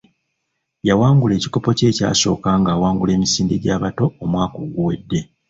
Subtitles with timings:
[0.87, 5.19] Yawangula ekikopo kye kyasooka nga awangula emisinde gy'abato omwaka oguwedde.